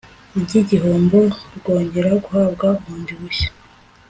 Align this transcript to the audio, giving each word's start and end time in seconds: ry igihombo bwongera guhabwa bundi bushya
ry 0.41 0.53
igihombo 0.61 1.19
bwongera 1.57 2.11
guhabwa 2.23 2.67
bundi 2.83 3.13
bushya 3.19 3.49